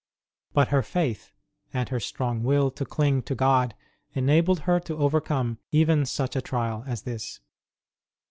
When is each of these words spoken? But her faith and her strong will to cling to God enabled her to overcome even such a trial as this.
But 0.53 0.69
her 0.69 0.81
faith 0.81 1.31
and 1.71 1.89
her 1.89 1.99
strong 1.99 2.41
will 2.41 2.71
to 2.71 2.85
cling 2.85 3.21
to 3.21 3.35
God 3.35 3.75
enabled 4.15 4.61
her 4.61 4.79
to 4.79 4.97
overcome 4.97 5.59
even 5.71 6.07
such 6.07 6.35
a 6.35 6.41
trial 6.41 6.83
as 6.87 7.03
this. 7.03 7.39